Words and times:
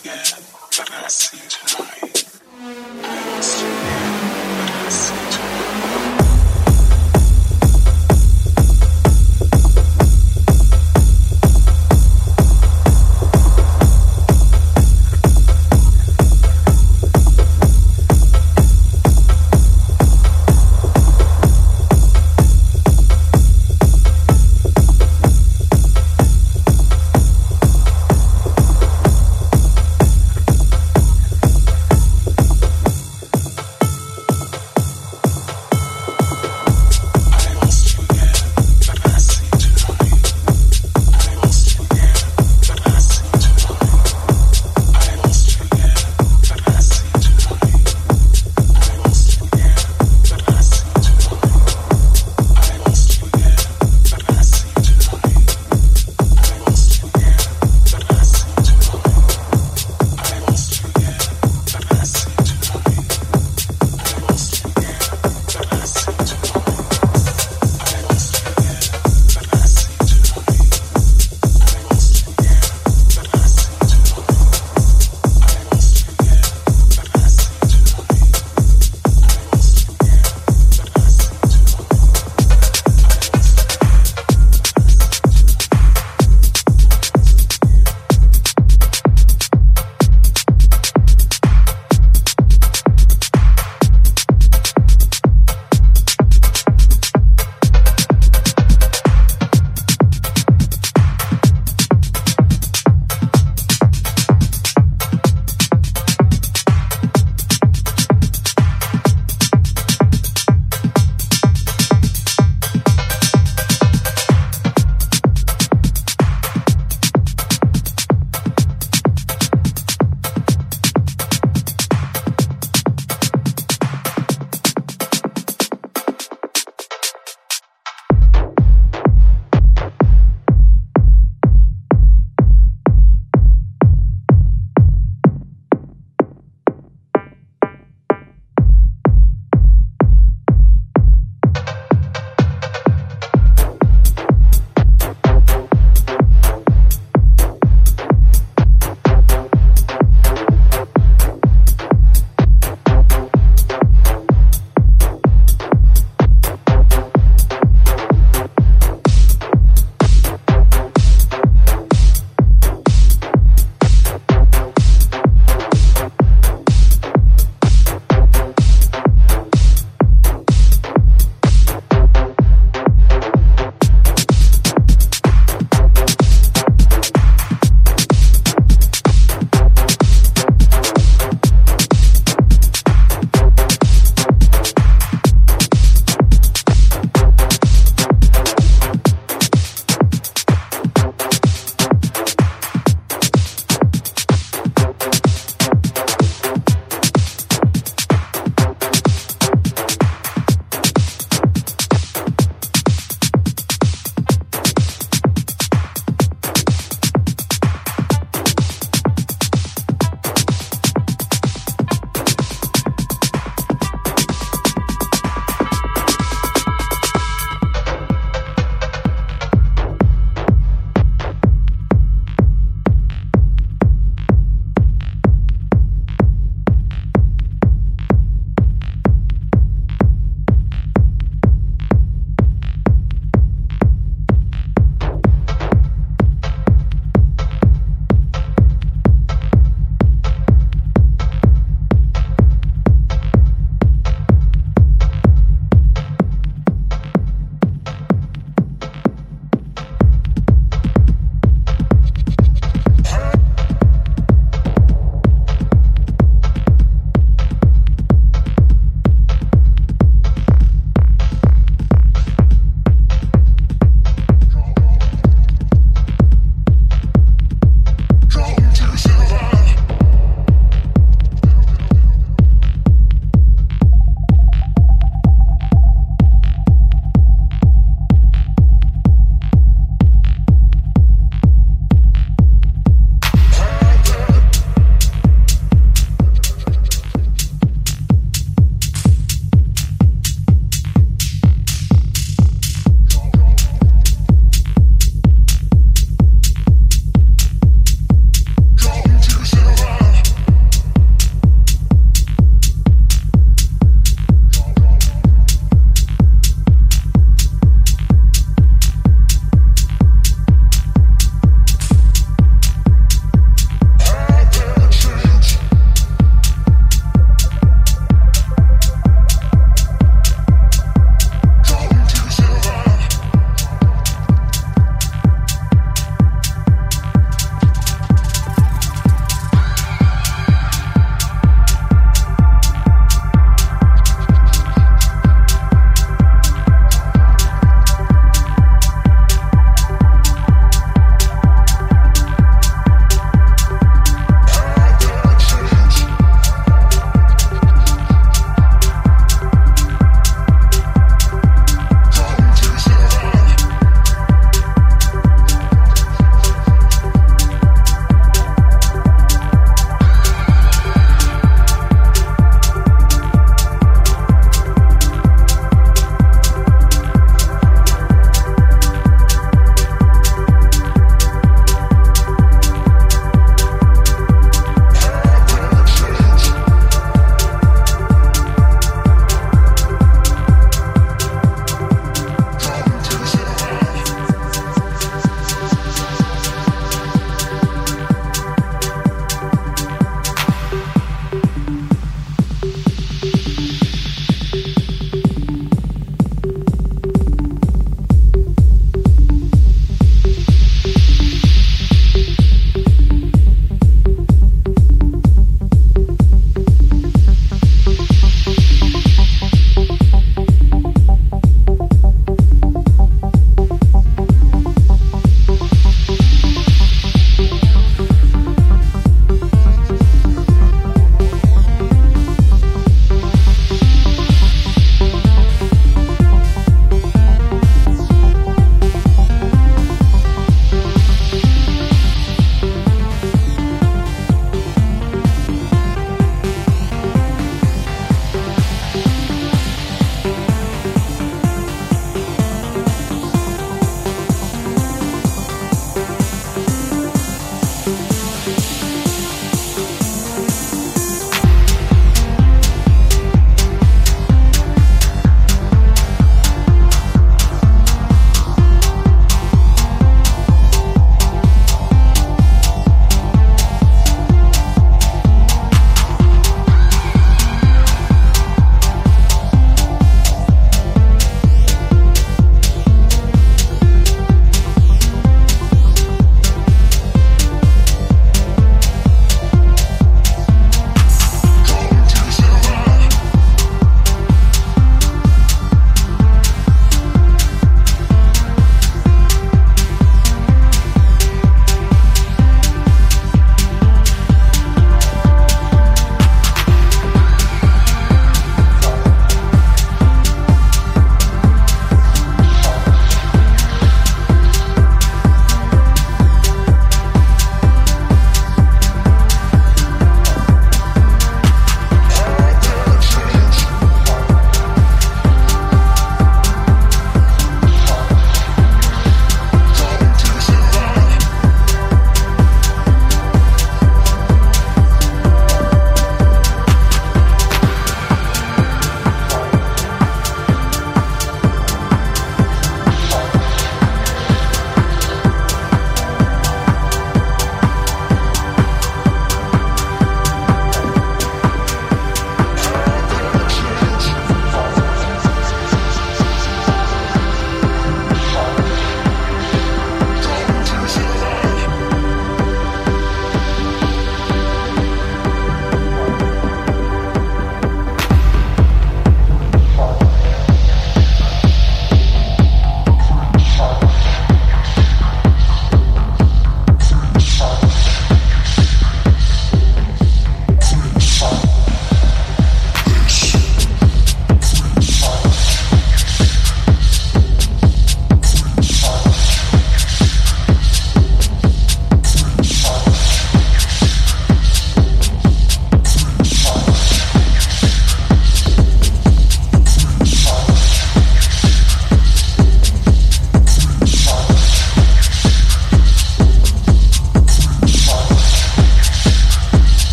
Again, 0.00 0.42
but 0.76 0.90
I 0.92 1.06
see 1.06 1.38
tonight. 1.48 2.24
I 2.52 3.40
but 3.40 4.70
I 4.72 4.88
see 4.88 5.30
tonight. 5.30 5.33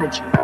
Energy, 0.00 0.39